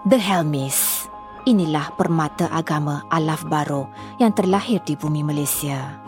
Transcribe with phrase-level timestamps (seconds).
[0.00, 1.12] The Helmis.
[1.44, 6.00] Inilah permata agama Alaf Baro yang terlahir di bumi Malaysia.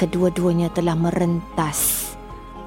[0.00, 2.08] Kedua-duanya telah merentas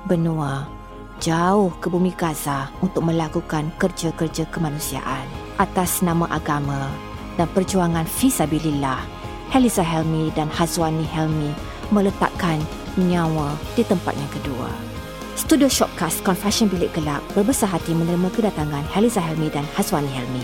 [0.05, 0.69] benua
[1.17, 5.25] jauh ke bumi Gaza untuk melakukan kerja-kerja kemanusiaan
[5.57, 6.93] atas nama agama
[7.41, 9.01] dan perjuangan fisabilillah.
[9.49, 11.57] Helisa Helmi dan Hazwani Helmi
[11.89, 12.61] meletakkan
[13.01, 14.94] nyawa di tempat yang kedua.
[15.36, 20.39] Studio Shopcast Confession Bilik Gelap berbesar hati menerima kedatangan Heliza Helmi dan Haswani Helmi.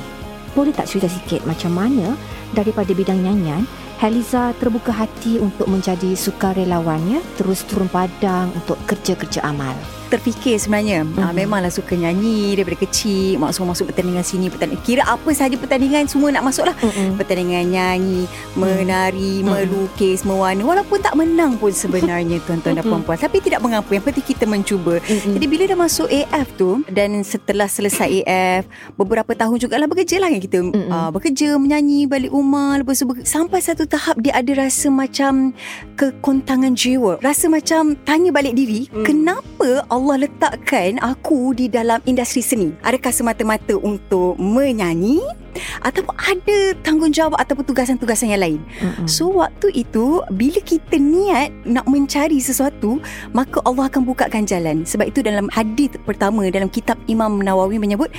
[0.52, 2.11] Boleh tak cerita sikit macam mana
[2.52, 3.64] daripada bidang nyanyian,
[4.03, 9.80] Heliza terbuka hati untuk menjadi sukarelawannya terus turun padang untuk kerja-kerja amal
[10.11, 11.23] terfikir sebenarnya mm-hmm.
[11.23, 15.55] uh, memanglah suka nyanyi daripada kecil mak suruh masuk pertandingan sini pertandingan kira apa sahaja
[15.55, 17.15] pertandingan semua nak masuk lah mm-hmm.
[17.15, 18.27] pertandingan nyanyi
[18.59, 19.47] menari mm-hmm.
[19.47, 24.25] melukis mewarna walaupun tak menang pun sebenarnya tuan-tuan dan puan-puan tapi tidak mengapa yang penting
[24.27, 25.33] kita mencuba mm-hmm.
[25.39, 28.67] jadi bila dah masuk AF tu dan setelah selesai AF
[28.99, 30.91] beberapa tahun jugalah bekerja lah kan kita mm-hmm.
[30.91, 35.55] uh, bekerja menyanyi balik rumah lepas tu sampai satu tahap dia ada rasa macam
[35.95, 39.05] kekontangan jiwa rasa macam tanya balik diri mm.
[39.05, 42.73] kenapa Allah letakkan aku di dalam industri seni?
[42.81, 45.22] Adakah semata-mata untuk menyanyi
[45.84, 48.59] ataupun ada tanggungjawab ataupun tugasan-tugasan yang lain.
[48.79, 49.07] Mm-hmm.
[49.07, 53.03] So waktu itu bila kita niat nak mencari sesuatu,
[53.35, 54.88] maka Allah akan bukakan jalan.
[54.88, 58.12] Sebab itu dalam hadis pertama dalam kitab Imam Nawawi menyebut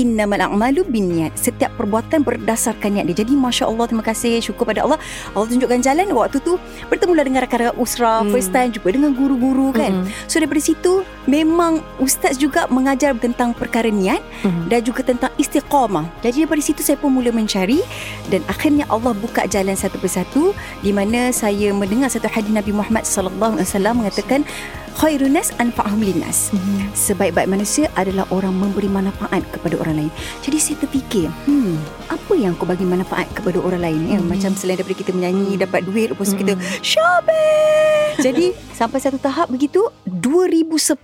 [0.00, 1.36] innamal a'malu binniyat.
[1.38, 3.22] Setiap perbuatan berdasarkan niat dia.
[3.22, 4.98] Jadi masya-Allah terima kasih syukur pada Allah.
[5.34, 6.56] Allah tunjukkan jalan waktu tu
[6.88, 8.30] bertemulah dengan rakan-rakan usra, mm.
[8.32, 9.92] first time jumpa dengan guru-guru kan.
[10.02, 10.26] Mm-hmm.
[10.26, 10.92] So daripada situ
[11.30, 14.66] memang ustaz juga mengajar tentang perkara niat mm-hmm.
[14.66, 16.10] dan juga tentang istiqamah.
[16.26, 17.84] Jadi daripada situ itu saya pun mula mencari
[18.32, 23.04] dan akhirnya Allah buka jalan satu persatu di mana saya mendengar satu hadis Nabi Muhammad
[23.04, 24.40] sallallahu alaihi wasallam mengatakan
[25.00, 26.52] khairun nas anfa'uhum linnas.
[26.52, 26.92] Mm-hmm.
[26.92, 30.12] Sebaik-baik manusia adalah orang memberi manfaat kepada orang lain.
[30.44, 31.80] Jadi saya terfikir, hmm,
[32.12, 34.20] apa yang aku bagi manfaat kepada orang lain ya?
[34.20, 34.28] Mm-hmm.
[34.28, 36.40] Macam selain daripada kita menyanyi, dapat duit, lepas mm-hmm.
[36.44, 36.52] kita
[36.84, 38.12] shopping.
[38.28, 41.00] Jadi sampai satu tahap begitu 2010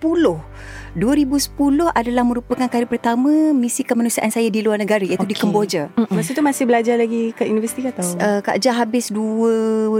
[0.96, 5.32] 2010 adalah merupakan kali pertama misi kemanusiaan saya di luar negara iaitu okay.
[5.32, 5.92] di Kemboja.
[5.92, 6.16] Mm-mm.
[6.16, 8.00] Masa tu masih belajar lagi ke universiti atau?
[8.16, 9.92] Uh, Kak Jah habis 2010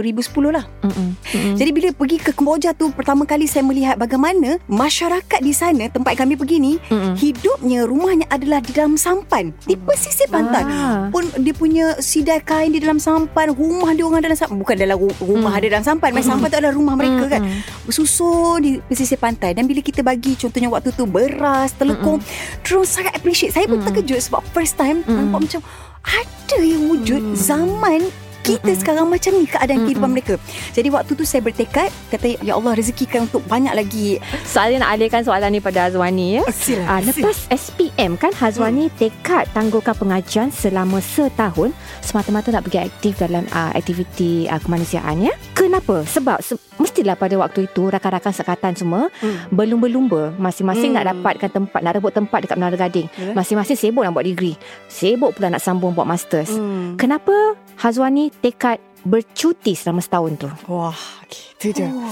[0.49, 0.65] lah.
[0.81, 1.09] Mm-mm.
[1.13, 1.53] Mm-mm.
[1.53, 6.17] Jadi bila pergi ke Kemboja tu pertama kali saya melihat bagaimana masyarakat di sana tempat
[6.17, 7.13] kami pergi ni Mm-mm.
[7.13, 10.65] hidupnya rumahnya adalah di dalam sampan di pesisir pantai.
[10.65, 11.13] Ah.
[11.13, 14.97] Pun dia punya sidai kain di dalam sampan, rumah dia orang dalam sampan bukan dalam
[15.21, 15.59] rumah mm.
[15.61, 16.25] ada dalam sampan, mm.
[16.25, 17.31] sampan tu adalah rumah mereka mm.
[17.37, 17.41] kan.
[17.85, 22.23] Bersusun di pesisir pantai dan bila kita bagi contohnya waktu waktu tu beras, telekung.
[22.23, 22.63] Mm-mm.
[22.63, 23.51] Terus sangat appreciate.
[23.51, 23.91] Saya pun Mm-mm.
[23.91, 25.35] terkejut sebab first time Mm-mm.
[25.35, 25.61] nampak macam
[26.07, 27.35] ada yang wujud Mm-mm.
[27.35, 28.07] zaman
[28.47, 28.79] kita Mm-mm.
[28.79, 29.87] sekarang macam ni keadaan Mm-mm.
[29.91, 30.33] kehidupan mereka.
[30.71, 34.23] Jadi waktu tu saya bertekad kata ya Allah rezekikan untuk banyak lagi.
[34.47, 36.41] Saya nak alihkan soalan ni pada Azwani ya.
[36.47, 38.95] Oh, sila, uh, lepas SPM kan Hazwani hmm.
[38.95, 45.33] tekad tangguhkan pengajian selama setahun semata-mata nak pergi aktif dalam uh, aktiviti uh, kemanusiaan ya.
[45.51, 46.07] Kenapa?
[46.07, 49.51] Sebab se- mestilah pada waktu itu rakan-rakan sekatan semua hmm.
[49.51, 50.97] berlumba-lumba masing-masing hmm.
[51.03, 53.07] nak dapatkan tempat nak rebut tempat dekat Menara Gading.
[53.17, 53.35] Yeah.
[53.35, 54.55] Masing-masing sibuk nak buat degree.
[54.87, 56.53] Sibuk pula nak sambung buat masters.
[56.53, 56.95] Hmm.
[56.95, 60.49] Kenapa Hazwani tekad bercuti selama setahun tu?
[60.67, 60.97] Wah,
[61.27, 61.87] itu je.
[61.87, 62.11] Oh,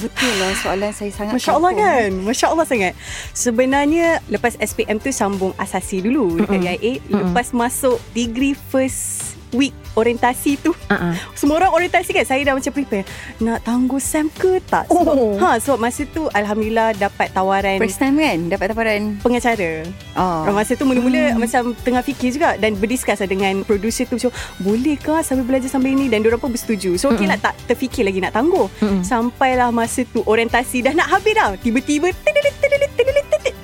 [0.00, 2.10] betul lah soalan saya sangat Masya Allah kan?
[2.24, 2.92] Masya Allah sangat.
[3.36, 7.30] Sebenarnya lepas SPM tu sambung asasi dulu dekat mm-hmm.
[7.30, 7.60] Lepas mm-hmm.
[7.60, 10.70] masuk degree first week orientasi tu.
[10.90, 11.14] Uh-uh.
[11.34, 12.24] Semua orang orientasi kan.
[12.26, 13.04] Saya dah macam prepare.
[13.42, 14.86] Nak tangguh SEM ke tak?
[14.90, 15.34] Oh.
[15.38, 17.78] Ha, so masa tu Alhamdulillah dapat tawaran.
[17.82, 18.38] First time kan?
[18.50, 19.02] Dapat tawaran?
[19.22, 19.86] Pengacara.
[20.14, 20.46] Oh.
[20.50, 21.38] Masa tu mula-mula hmm.
[21.38, 22.54] macam tengah fikir juga.
[22.58, 24.16] Dan berdiskus lah dengan producer tu.
[24.18, 24.32] Macam,
[24.62, 26.06] boleh ke sambil belajar sambil ni?
[26.06, 26.94] Dan diorang pun bersetuju.
[27.00, 28.70] So, okey lah tak terfikir lagi nak tangguh.
[28.80, 29.02] Mm-mm.
[29.02, 31.54] Sampailah masa tu orientasi dah nak habis dah.
[31.58, 32.14] Tiba-tiba,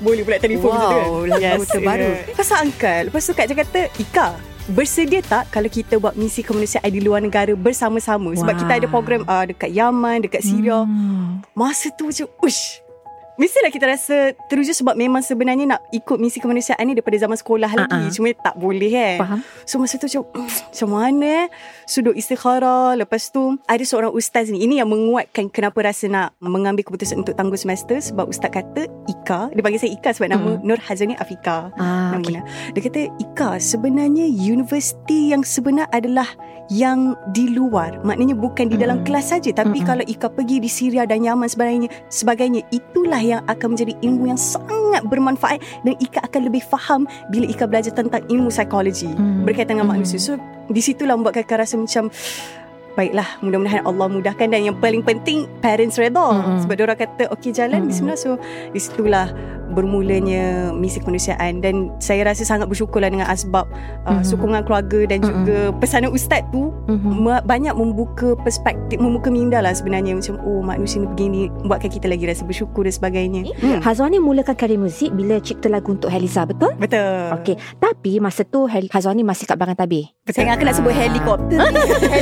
[0.01, 1.09] boleh pula telefon wow, macam tu kan?
[1.09, 2.11] Wow, lagu yes, terbaru.
[2.37, 3.01] Pasal angkat.
[3.11, 4.29] Lepas tu Kak Jan kata, Ika,
[4.67, 8.61] bersedia tak kalau kita buat misi kemanusiaan di luar negara bersama-sama sebab Wah.
[8.61, 11.43] kita ada program uh, dekat Yaman dekat Syria Hmm.
[11.55, 12.83] masa tu macam ush
[13.37, 14.17] Mestilah kita rasa
[14.47, 17.93] teruja sebab memang sebenarnya nak ikut misi kemanusiaan ni daripada zaman sekolah lagi.
[17.93, 18.09] Uh-uh.
[18.11, 19.17] Cuma tak boleh eh.
[19.17, 19.41] Faham?
[19.63, 21.47] So masa tu macam "Hmm, Macam mana eh
[21.85, 26.83] Sudut istikharah Lepas tu Ada seorang ustaz ni Ini yang menguatkan Kenapa rasa nak Mengambil
[26.83, 30.63] keputusan untuk tangguh semester Sebab ustaz kata Ika Dia panggil saya Ika Sebab nama Hmm.
[30.63, 32.39] Nur Hazani Afika Ah, okay.
[32.71, 32.81] dia.
[32.83, 36.29] Kata Ika sebenarnya Universiti yang sebenar adalah
[36.67, 39.05] Yang di luar Maknanya bukan di dalam Mm.
[39.05, 39.89] kelas saja Tapi Mm-mm.
[39.89, 44.39] kalau Ika pergi di Syria dan Yaman sebagainya Sebagainya Itulah yang akan menjadi ilmu yang
[44.39, 49.43] sangat bermanfaat Dan Ika akan lebih faham Bila Ika belajar tentang ilmu psikologi Hmm.
[49.43, 49.99] berkaitan dengan Hmm.
[49.99, 50.19] manusia.
[50.23, 52.11] So di situlah membuatkan Kak rasa macam
[52.97, 56.65] baiklah mudah-mudahan Allah mudahkan dan yang paling penting parents redha Mm-mm.
[56.65, 57.93] sebab dia orang kata okey jalan Mm-mm.
[57.93, 58.41] bismillah so
[58.73, 59.37] di situlah
[59.69, 63.67] bermulanya misi kemanusiaan dan saya rasa sangat bersyukurlah dengan asbab
[64.05, 64.23] uh, Mm-mm.
[64.23, 65.29] sokongan keluarga dan Mm-mm.
[65.43, 67.11] juga pesanan ustaz tu Mhm.
[67.19, 72.07] ma- banyak membuka perspektif membuka minda lah sebenarnya macam oh manusia ni begini buatkan kita
[72.07, 73.81] lagi rasa bersyukur dan sebagainya Hmm.
[73.81, 76.75] Hazwani mulakan karier muzik bila cipta lagu untuk Heliza, betul?
[76.77, 80.11] betul Okey, tapi masa tu Hel- Hazwani masih kat Bangan Tabir.
[80.21, 81.75] betul Saya ingat nak sebut helikopter ni.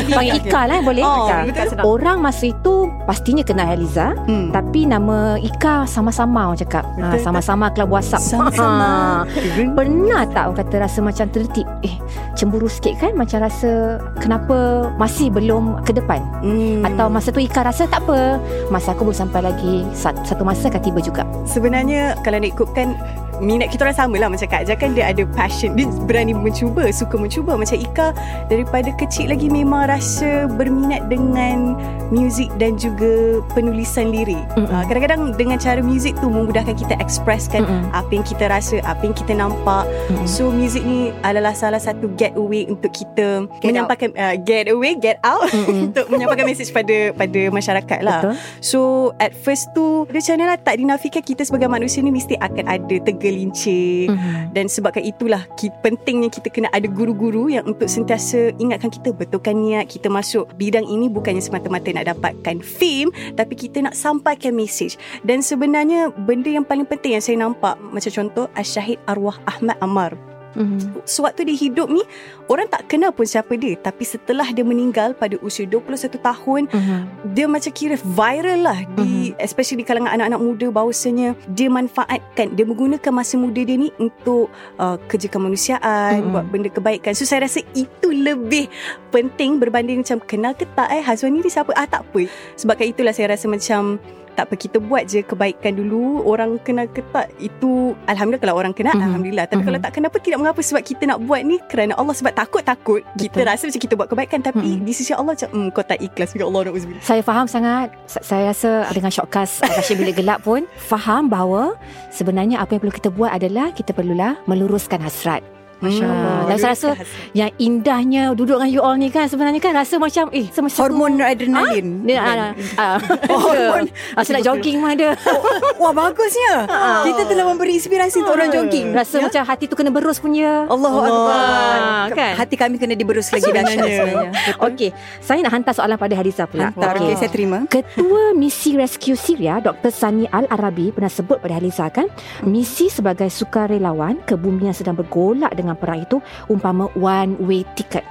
[0.08, 1.02] Panggil Ika lah boleh?
[1.02, 1.36] Oh, Ika.
[1.44, 1.82] betul.
[1.82, 4.50] Orang masa itu pastinya kenal Heliza, hmm.
[4.50, 6.84] tapi nama Ika sama-sama orang cakap.
[6.94, 7.20] Ha, Betul.
[7.34, 8.22] Sama-sama kelab WhatsApp.
[8.22, 9.26] Sama-sama.
[9.26, 11.66] Ha, pernah tak orang kata rasa macam terdetik?
[11.82, 11.98] Eh,
[12.38, 13.18] cemburu sikit kan?
[13.18, 16.22] Macam rasa kenapa masih belum ke depan?
[16.46, 16.86] Hmm.
[16.86, 18.38] Atau masa tu Ika rasa tak apa.
[18.70, 21.26] Masa aku belum sampai lagi sat- satu masa akan tiba juga.
[21.42, 22.94] Sebenarnya kalau nak ikutkan
[23.40, 26.90] minat kita orang sama lah macam Kak Ajar kan dia ada passion dia berani mencuba
[26.90, 28.14] suka mencuba macam Ika
[28.50, 31.78] daripada kecil lagi memang rasa berminat dengan
[32.12, 34.70] muzik dan juga penulisan lirik Mm-mm.
[34.70, 37.90] uh, kadang-kadang dengan cara muzik tu memudahkan kita expresskan Mm-mm.
[37.90, 40.26] apa yang kita rasa apa yang kita nampak Mm-mm.
[40.28, 45.18] so muzik ni adalah salah satu getaway untuk kita Get menyampaikan uh, get away get
[45.24, 45.90] out Mm-mm.
[45.90, 48.34] untuk menyampaikan message pada pada masyarakat lah Betul?
[48.60, 48.80] So
[49.20, 52.96] at first tu Dia macam lah Tak dinafikan kita sebagai manusia ni Mesti akan ada
[53.24, 54.52] tergelincir Mhm.
[54.52, 55.48] Dan sebabkan itulah
[55.80, 60.52] Pentingnya kita kena ada guru-guru Yang untuk sentiasa Ingatkan kita Betulkan niat Kita masuk.
[60.60, 66.52] Bidang ini Bukannya semata-mata nak dapatkan fame Tapi kita nak sampaikan message Dan sebenarnya Benda
[66.52, 71.02] yang paling penting Yang saya nampak Macam contoh Asyahid Arwah Ahmad Amar Mhm.
[71.04, 72.02] Sewaktu dia hidup ni
[72.46, 76.98] Orang tak kenal pun siapa dia Tapi setelah dia meninggal Pada usia 21 tahun Mhm.
[77.34, 82.64] dia macam kira viral lah di especially di kalangan anak-anak muda bahawasanya dia manfaatkan dia
[82.64, 86.32] menggunakan masa muda dia ni untuk uh, kerja kemanusiaan Mm-mm.
[86.32, 88.68] buat benda kebaikan so saya rasa itu lebih
[89.10, 93.12] penting berbanding macam kenal ke tak eh Hazwan ni siapa ah tak apa sebabkan itulah
[93.12, 93.98] saya rasa macam
[94.34, 98.70] tak apa kita buat je kebaikan dulu orang kenal ke tak itu alhamdulillah kalau orang
[98.70, 99.04] kenal Mhm.
[99.04, 99.66] alhamdulillah tapi Mhm.
[99.66, 103.00] kalau tak kenal pun tidak mengapa sebab kita nak buat ni kerana Allah sebab takut-takut
[103.14, 103.48] kita Betul.
[103.48, 104.82] rasa macam kita buat kebaikan tapi Mhm.
[104.82, 108.20] di sisi Allah macam hmm, kau tak ikhlas ya Allah nak Saya faham sangat Sa-
[108.20, 111.78] Saya rasa dengan shortcast Rasyid Bilik Gelap pun Faham bahawa
[112.10, 116.46] Sebenarnya apa yang perlu kita buat adalah Kita perlulah meluruskan hasrat Masya Hmm.
[116.46, 116.88] Dan saya rasa
[117.32, 121.16] Yang indahnya Duduk dengan you all ni kan Sebenarnya kan Rasa macam Eh sama Hormon
[121.18, 122.04] adrenalin.
[122.04, 122.98] dia, ah, ah,
[123.44, 123.88] Hormon.
[124.18, 125.16] Rasa nak jogging pun ada
[125.80, 126.68] Wah bagusnya.
[127.02, 128.92] Kita telah memberi inspirasi untuk orang jogging.
[128.92, 131.24] Rasa macam hati tu kena berus punya Allahu Allah.
[131.24, 132.14] Akbar.
[132.14, 132.32] kan?
[132.36, 134.30] Hati kami kena diberus lagi dahsyat sebenarnya.
[134.60, 137.00] Okey Saya nak hantar soalan pada Hadiza pula Hantar.
[137.00, 137.64] Okey, saya terima.
[137.66, 139.88] Ketua Misi Rescue Syria Dr.
[139.88, 142.06] Sani Al-Arabi pernah sebut pada Haliza kan
[142.44, 146.20] misi sebagai sukarelawan ke bumi yang sedang bergolak dengan perang itu
[146.52, 148.04] umpama one way ticket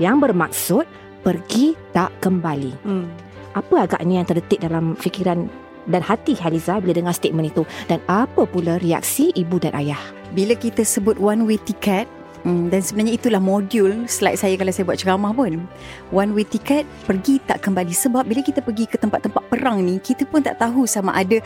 [0.00, 0.88] yang bermaksud
[1.22, 2.72] pergi tak kembali.
[2.82, 3.06] Hmm.
[3.52, 5.46] Apa agaknya yang terdetik dalam fikiran
[5.86, 10.00] dan hati Haliza bila dengar statement itu dan apa pula reaksi ibu dan ayah?
[10.32, 12.08] Bila kita sebut one way ticket
[12.42, 15.62] Hmm, dan sebenarnya itulah modul slide saya kalau saya buat ceramah pun.
[16.10, 20.26] One way ticket pergi tak kembali sebab bila kita pergi ke tempat-tempat perang ni kita
[20.26, 21.38] pun tak tahu sama ada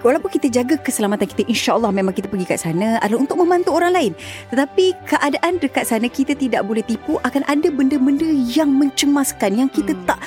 [0.00, 3.92] walaupun kita jaga keselamatan kita insya-Allah memang kita pergi kat sana adalah untuk membantu orang
[3.92, 4.12] lain.
[4.48, 9.96] Tetapi keadaan dekat sana kita tidak boleh tipu akan ada benda-benda yang mencemaskan yang kita
[9.96, 10.04] Hmm.
[10.04, 10.18] tak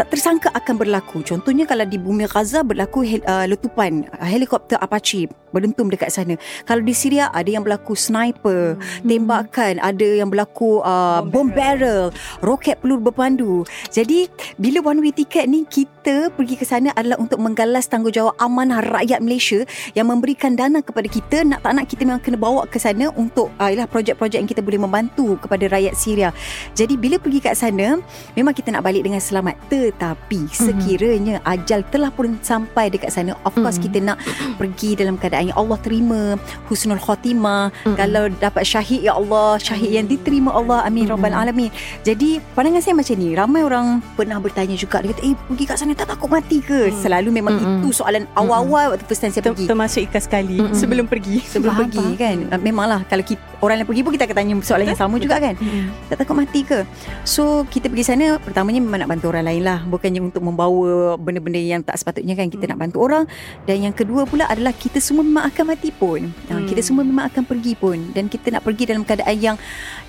[0.00, 1.20] tak tersangka akan berlaku.
[1.20, 6.38] Contohnya kalau di bumi Gaza berlaku hel, uh, letupan uh, helikopter Apache berdentum dekat sana.
[6.64, 12.10] Kalau di Syria ada yang berlaku sniper, tembakan, ada yang berlaku uh, bom Bom barrel,
[12.42, 13.62] roket peluru berpandu.
[13.94, 14.26] Jadi
[14.58, 19.22] bila one way ticket ni kita pergi ke sana adalah untuk menggalas tanggungjawab amanah rakyat
[19.22, 19.62] Malaysia
[19.94, 23.54] yang memberikan dana kepada kita nak tak nak kita memang kena bawa ke sana untuk
[23.62, 26.34] uh, ialah projek-projek yang kita boleh membantu kepada rakyat Syria.
[26.74, 28.02] Jadi bila pergi kat sana
[28.34, 33.54] memang kita nak balik dengan selamat tetapi sekiranya ajal telah pun sampai dekat sana of
[33.54, 33.84] course Mhm.
[33.86, 34.18] kita nak
[34.58, 36.20] pergi dalam keadaan keadaan yang Allah terima
[36.66, 37.70] husnul khotimah.
[37.70, 37.94] Mm-mm.
[37.94, 41.14] kalau dapat syahid ya Allah syahid yang diterima Allah amin Mm-mm.
[41.14, 41.70] rabbal alamin.
[42.02, 43.86] Jadi pandangan saya macam ni ramai orang
[44.18, 46.90] pernah bertanya juga dia kata eh pergi kat sana tak takut mati ke?
[46.90, 46.98] Mm.
[46.98, 47.78] selalu memang Mm-mm.
[47.86, 49.70] itu soalan awal-awal waktu first time saya pergi.
[49.70, 50.74] termasuk ikhlas sekali Mm-mm.
[50.74, 51.36] sebelum pergi.
[51.46, 52.36] sebelum Faham, pergi kan?
[52.50, 55.38] Uh, memanglah kalau kita, orang yang pergi pun kita akan tanya soalan yang sama juga
[55.38, 55.54] kan?
[56.10, 56.82] Tak takut mati ke?
[57.22, 59.78] So kita pergi sana pertamanya memang nak bantu orang lain lah.
[59.86, 62.48] Bukannya untuk membawa benda-benda yang tak sepatutnya kan?
[62.50, 63.24] Kita nak bantu orang.
[63.68, 66.64] Dan yang kedua pula adalah kita semua memang akan mati pun ha, Hmm.
[66.64, 69.56] kita semua memang akan pergi pun dan kita nak pergi dalam keadaan yang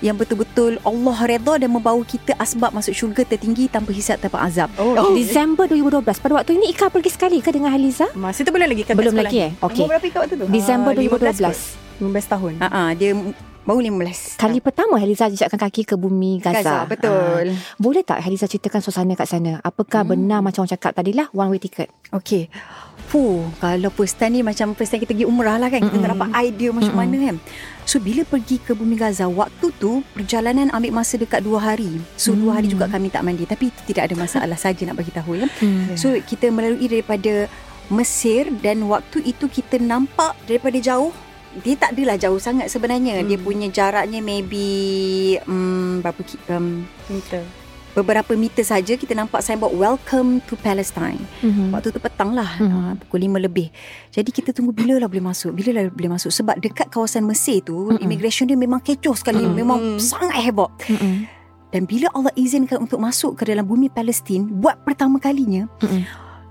[0.00, 4.72] yang betul-betul Allah redha dan membawa kita asbab masuk syurga tertinggi tanpa hisab tanpa azab
[4.76, 8.08] Oh, Disember 2012 Pada waktu ini Ika pergi sekali ke dengan Haliza?
[8.12, 9.52] Masa tu belum lagi kan Belum lagi eh?
[9.58, 10.46] Okey Umur berapa ikut waktu tu?
[10.48, 11.20] Disember Ah, 15 kot.
[11.20, 12.52] 2012 15 tahun.
[12.58, 13.12] Ha ah, dia
[13.60, 16.58] baru 15 Kali pertama Haliza jejakkan kaki ke bumi Gaza.
[16.58, 19.60] Gaza betul Ah, boleh tak Haliza ceritakan suasana kat sana?
[19.60, 20.16] Apakah Hmm.
[20.16, 21.92] benar macam orang cakap tadilah one way ticket?
[22.10, 22.48] Okey.
[23.02, 25.80] Fuh, kalau first time ni macam first time kita pergi umrah lah kan.
[25.80, 26.14] Kita tak Mm-mm.
[26.16, 27.10] dapat idea macam Mm-mm.
[27.10, 27.36] mana kan.
[27.82, 31.98] So bila pergi ke Bumi Gaza, waktu tu perjalanan ambil masa dekat dua hari.
[32.14, 32.72] So dua hari Mm.
[32.72, 33.44] juga kami tak mandi.
[33.44, 35.50] Tapi itu tidak ada masalah saja nak bagi tahu ya.
[35.56, 35.94] Hmm.
[35.94, 37.50] So kita melalui daripada
[37.88, 41.10] Mesir dan waktu itu kita nampak daripada jauh
[41.58, 43.18] dia tak adalah jauh sangat sebenarnya.
[43.20, 43.42] Dia Hmm.
[43.42, 44.62] punya jaraknya maybe
[45.42, 47.42] um, berapa ki- um, Meter.
[47.92, 51.18] Beberapa meter saja kita nampak signboard welcome to Palestine.
[51.40, 51.70] Mhm.
[51.70, 52.70] Waktu tu petang lah Hmm.
[52.70, 53.68] uh, Pukul 5 lebih
[54.08, 57.60] Jadi kita tunggu bila lah boleh masuk Bila lah boleh masuk Sebab dekat kawasan Mesir
[57.60, 57.98] tu Mm-mm.
[57.98, 59.56] Immigration dia memang kecoh sekali Mm-mm.
[59.56, 59.98] Memang Mm.
[59.98, 61.24] sangat heboh Mm-mm.
[61.70, 66.02] Dan bila Allah izinkan untuk masuk ke dalam bumi Palestin Buat pertama kalinya Mm-mm.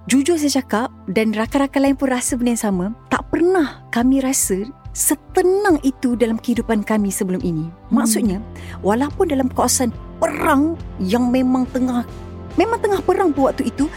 [0.06, 4.66] Jujur saya cakap Dan rakan-rakan lain pun rasa benda yang sama Tak pernah kami rasa
[4.90, 7.70] Setenang itu dalam kehidupan kami sebelum ini.
[7.94, 8.42] Maksudnya
[8.82, 12.04] Walaupun dalam kawasan perang Yang memang tengah
[12.58, 13.88] Memang tengah perang pun waktu itu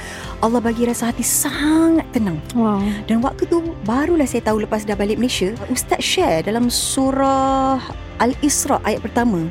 [0.43, 2.43] Allah bagi rasa hati sangat tenang.
[2.59, 2.83] Wow.
[3.07, 7.79] dan waktu tu barulah saya tahu lepas dah balik Malaysia Ustaz share dalam surah
[8.19, 9.47] Al-Isra ayat pertama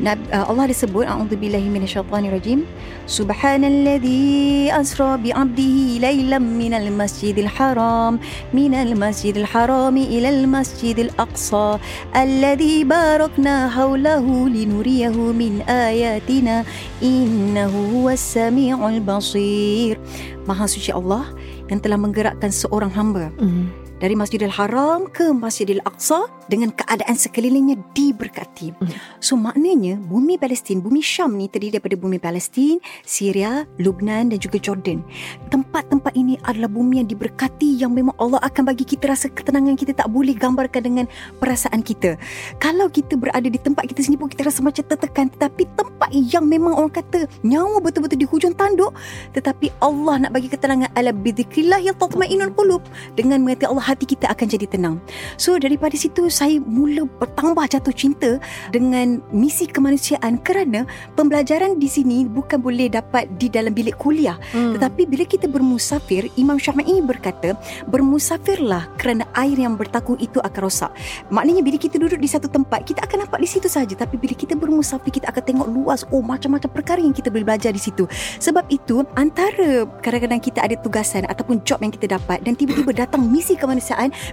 [0.00, 2.64] Allah ada sebut a'udzubillahi minasyaitanirrajim
[3.04, 8.16] subhanalladzi asra bi'abdihi lailam minal masjidil haram
[8.56, 11.76] minal masjidil haram ilal masjidil aqsa
[12.16, 16.64] alladzi barakna haulahu linuriyahu min ayatina
[17.04, 20.00] innahu huwas samiul basir.
[20.48, 21.28] Maha suci Allah
[21.68, 23.28] yang telah menggerakkan seorang hamba.
[23.36, 23.79] Mm.
[24.00, 28.72] Dari Masjidil Haram ke Masjidil Aqsa dengan keadaan sekelilingnya diberkati.
[28.74, 28.96] Mm.
[29.20, 34.58] So maknanya bumi Palestin, bumi Syam ni terdiri daripada bumi Palestin, Syria, Lubnan dan juga
[34.58, 35.04] Jordan.
[35.52, 39.94] Tempat-tempat ini adalah bumi yang diberkati yang memang Allah akan bagi kita rasa ketenangan kita
[39.94, 41.06] tak boleh gambarkan dengan
[41.38, 42.16] perasaan kita.
[42.58, 46.48] Kalau kita berada di tempat kita sendiri pun kita rasa macam tertekan tetapi tempat yang
[46.48, 48.96] memang orang kata nyawa betul-betul di hujung tanduk
[49.36, 52.82] tetapi Allah nak bagi ketenangan ala bidzikrillah ya tatmainul qulub
[53.14, 54.96] dengan mengerti Allah hati kita akan jadi tenang.
[55.34, 58.38] So daripada situ saya mula bertambah jatuh cinta
[58.70, 60.86] dengan misi kemanusiaan kerana
[61.18, 64.76] pembelajaran di sini bukan boleh dapat di dalam bilik kuliah Mm.
[64.76, 67.54] tetapi bila kita bermusafir Imam Syafi'i berkata
[67.86, 70.90] bermusafirlah kerana air yang bertakung itu akan rosak.
[71.30, 74.34] Maknanya bila kita duduk di satu tempat kita akan nampak di situ saja tapi bila
[74.34, 78.04] kita bermusafir kita akan tengok luas oh macam-macam perkara yang kita boleh belajar di situ.
[78.38, 83.22] Sebab itu antara kadang-kadang kita ada tugasan ataupun job yang kita dapat dan tiba-tiba datang
[83.24, 83.79] misi kemanusiaan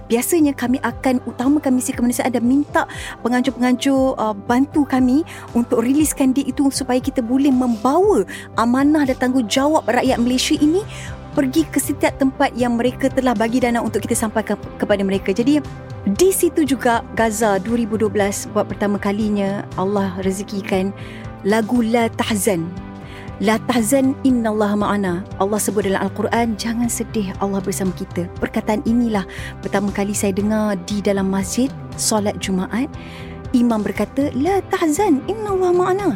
[0.06, 2.84] biasanya kami akan utamakan misi kemanusiaan dan minta
[3.24, 5.24] penganjur-penganjur uh, bantu kami
[5.56, 8.22] untuk riliskan dia itu supaya kita boleh membawa
[8.60, 10.84] amanah dan tanggungjawab rakyat Malaysia ini
[11.38, 15.30] pergi ke setiap tempat yang mereka telah bagi dana untuk kita sampaikan kepada mereka.
[15.30, 15.62] Jadi
[16.18, 18.10] di situ juga Gaza 2012
[18.50, 20.90] buat pertama kalinya Allah rezekikan
[21.46, 22.87] lagu La Tahzan.
[23.38, 25.22] La tahzan innallaha ma'ana.
[25.38, 28.26] Allah sebut dalam Al-Quran, jangan sedih Allah bersama kita.
[28.42, 29.22] Perkataan inilah
[29.62, 32.90] pertama kali saya dengar di dalam masjid solat Jumaat.
[33.54, 36.10] Imam berkata, La tahzan innallaha ma'ana.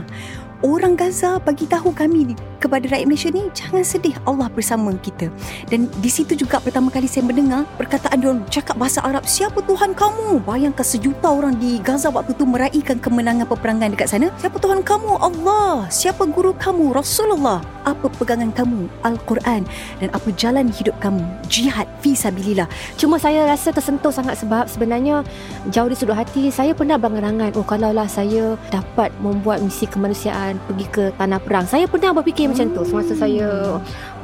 [0.67, 5.27] Orang Gaza bagi tahu kami kepada rakyat Malaysia ni jangan sedih Allah bersama kita.
[5.67, 8.31] Dan di situ juga pertama kali saya mendengar perkataan dia
[8.63, 10.47] cakap bahasa Arab, siapa Tuhan kamu?
[10.47, 14.31] Bayangkan sejuta orang di Gaza waktu tu meraihkan kemenangan peperangan dekat sana.
[14.39, 15.19] Siapa Tuhan kamu?
[15.19, 15.91] Allah.
[15.91, 16.95] Siapa guru kamu?
[16.95, 17.59] Rasulullah.
[17.83, 18.87] Apa pegangan kamu?
[19.03, 19.67] Al-Quran.
[19.99, 21.25] Dan apa jalan hidup kamu?
[21.51, 22.71] Jihad fi sabilillah.
[22.95, 25.27] Cuma saya rasa tersentuh sangat sebab sebenarnya
[25.75, 30.87] jauh di sudut hati saya pernah berangan-angan oh kalaulah saya dapat membuat misi kemanusiaan pergi
[30.93, 31.67] ke tanah perang.
[31.67, 33.49] Saya pernah berfikir macam tu semasa saya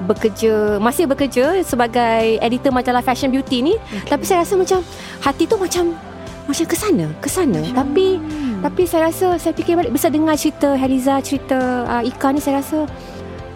[0.04, 4.12] bekerja masih bekerja sebagai editor majalah Fashion Beauty ni okay.
[4.12, 4.85] tapi saya rasa macam
[5.25, 5.97] hati tu macam
[6.49, 7.61] macam ke sana, ke sana.
[7.76, 8.16] Tapi
[8.64, 12.64] tapi saya rasa saya fikir balik bisa dengar cerita Heliza, cerita uh, Ika ni saya
[12.64, 12.88] rasa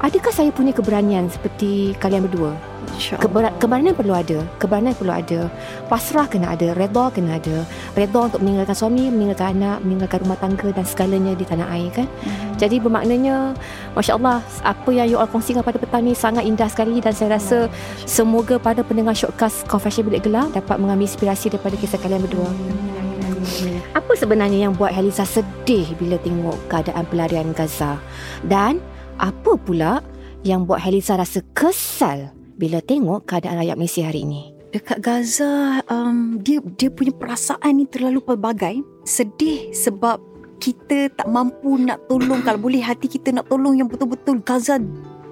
[0.02, 2.58] Adakah saya punya keberanian seperti kalian berdua?
[3.00, 5.48] Keber- keberanian perlu ada Keberanian perlu ada
[5.88, 7.64] Pasrah kena ada Redha kena ada
[7.96, 12.06] Redha untuk meninggalkan suami Meninggalkan anak Meninggalkan rumah tangga Dan segalanya di tanah air kan
[12.06, 12.60] mm-hmm.
[12.60, 13.56] Jadi bermaknanya
[13.96, 17.40] Masya Allah Apa yang you all kongsikan pada petang ni Sangat indah sekali Dan saya
[17.40, 18.06] rasa mm-hmm.
[18.06, 23.96] Semoga pada pendengar Shortcast Confession Bilik Gelar Dapat mengambil inspirasi Daripada kisah kalian berdua mm-hmm.
[23.96, 27.98] Apa sebenarnya yang buat Helisa sedih Bila tengok keadaan pelarian Gaza
[28.44, 28.78] Dan
[29.16, 30.00] Apa pula
[30.42, 34.42] yang buat Helisa rasa kesal bila tengok keadaan rakyat Malaysia hari ini?
[34.72, 38.80] Dekat Gaza, um, dia dia punya perasaan ni terlalu pelbagai.
[39.04, 40.16] Sedih sebab
[40.56, 42.40] kita tak mampu nak tolong.
[42.40, 44.80] Kalau boleh hati kita nak tolong yang betul-betul Gaza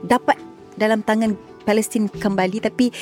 [0.04, 0.36] dapat
[0.76, 2.60] dalam tangan Palestin kembali.
[2.60, 2.92] Tapi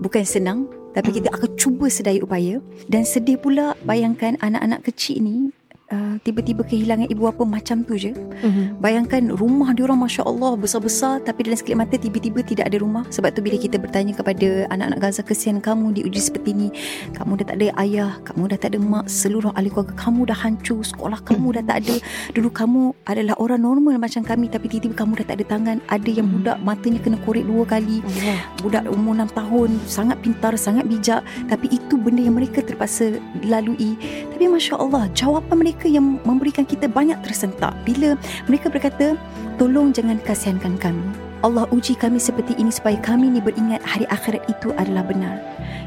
[0.00, 0.64] bukan senang.
[0.96, 2.56] Tapi kita akan cuba sedaya upaya.
[2.88, 5.52] Dan sedih pula bayangkan anak-anak kecil ni
[5.92, 8.12] uh, tiba-tiba kehilangan ibu bapa macam tu je.
[8.12, 8.66] Mm-hmm.
[8.82, 13.04] Bayangkan rumah dia orang masya-Allah besar-besar tapi dalam sekelip mata tiba-tiba tidak ada rumah.
[13.10, 16.68] Sebab tu bila kita bertanya kepada anak-anak Gaza kesian kamu diuji seperti ini,
[17.14, 20.38] kamu dah tak ada ayah, kamu dah tak ada mak, seluruh ahli keluarga kamu dah
[20.38, 21.96] hancur, sekolah kamu dah tak ada.
[22.32, 25.76] Dulu kamu adalah orang normal macam kami tapi tiba-tiba kamu dah tak ada tangan.
[25.90, 26.42] Ada yang mm-hmm.
[26.42, 28.00] budak matanya kena korek dua kali.
[28.02, 28.36] Mm-hmm.
[28.64, 33.94] Budak umur 6 tahun, sangat pintar, sangat bijak tapi itu benda yang mereka terpaksa lalui.
[34.32, 37.76] Tapi masya-Allah, jawapan mereka mereka yang memberikan kita banyak tersentak.
[37.84, 38.16] Bila
[38.48, 39.12] mereka berkata
[39.60, 41.04] tolong jangan kasihankan kami.
[41.44, 45.36] Allah uji kami seperti ini supaya kami ni beringat hari akhirat itu adalah benar.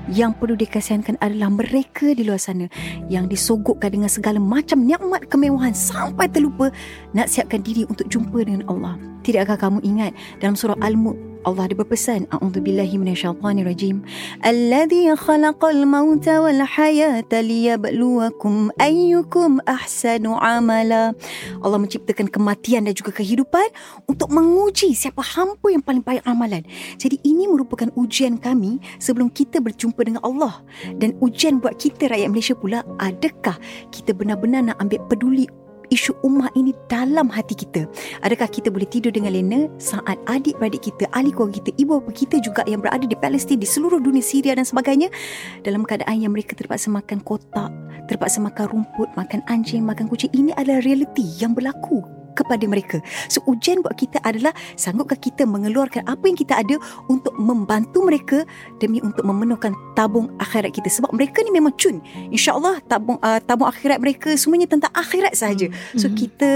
[0.06, 2.70] Yang perlu dikasihankan adalah mereka di luar sana
[3.10, 6.70] yang disogokkan dengan segala macam nikmat kemewahan sampai terlupa
[7.18, 8.94] nak siapkan diri untuk jumpa dengan Allah.
[9.26, 14.04] Tidakkah kamu ingat dalam surah Al-Mulk Allah ada berpesan A'udhu billahi minasyaitanir rajim
[14.44, 21.16] Alladhi khalaqal mauta wal hayata liyabluwakum ayyukum ahsanu amala.
[21.64, 23.72] Allah menciptakan kematian dan juga kehidupan
[24.04, 26.64] Untuk menguji siapa hampa yang paling baik amalan.
[27.00, 30.60] Jadi ini merupakan ujian kami Sebelum kita berjumpa dengan Allah.
[31.00, 33.56] Dan ujian buat kita rakyat Malaysia pula Adakah
[33.96, 35.48] kita benar-benar nak ambil peduli
[35.90, 37.86] isu ummah ini dalam hati kita.
[38.22, 42.36] Adakah kita boleh tidur dengan lena saat adik-beradik kita, ahli keluarga kita, ibu bapa kita
[42.42, 45.10] juga yang berada di Palestin, di seluruh dunia Syria dan sebagainya
[45.66, 47.74] dalam keadaan yang mereka terpaksa makan kotak,
[48.06, 50.32] terpaksa makan rumput, makan anjing, makan kucing.
[50.34, 53.04] Ini adalah realiti yang berlaku kepada mereka.
[53.28, 56.80] So ujian buat kita adalah sanggupkah kita mengeluarkan apa yang kita ada
[57.12, 58.48] untuk membantu mereka
[58.80, 62.00] demi untuk memenuhkan tabung akhirat kita sebab mereka ni memang cun.
[62.32, 65.68] Insya-Allah tabung uh, tabung akhirat mereka semuanya tentang akhirat sahaja.
[66.00, 66.16] So mm-hmm.
[66.16, 66.50] kita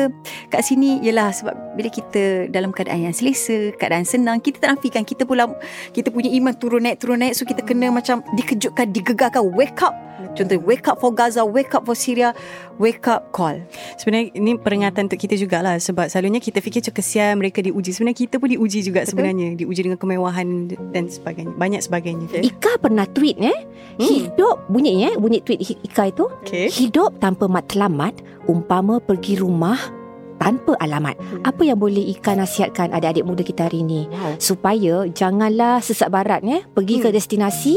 [0.48, 5.04] kat sini ialah sebab bila kita dalam keadaan yang selesa, keadaan senang, kita tak nafikan
[5.04, 5.52] kita pula
[5.92, 9.94] kita punya iman turun naik turun naik so kita kena macam dikejutkan, digegarkan, wake up
[10.34, 12.34] Contoh wake up for Gaza, wake up for Syria,
[12.82, 13.58] wake up call.
[14.00, 17.94] Sebenarnya ini peringatan untuk kita jugalah sebab selalunya kita fikir cakap kesian mereka diuji.
[17.94, 19.12] Sebenarnya kita pun diuji juga Betul?
[19.18, 19.48] sebenarnya.
[19.58, 20.48] Diuji dengan kemewahan
[20.94, 21.54] dan sebagainya.
[21.58, 22.26] Banyak sebagainya.
[22.30, 22.50] Okay.
[22.50, 23.58] Ika pernah tweet eh.
[23.98, 24.02] Hmm.
[24.02, 26.26] Hidup bunyi eh, bunyi tweet Ika itu.
[26.46, 26.70] Okay.
[26.70, 29.78] Hidup tanpa matlamat umpama pergi rumah
[30.42, 31.16] tanpa alamat.
[31.16, 31.42] Hmm.
[31.48, 34.36] Apa yang boleh Ika nasihatkan adik-adik muda kita hari ini wow.
[34.42, 37.04] supaya janganlah sesat barat ya, pergi hmm.
[37.08, 37.76] ke destinasi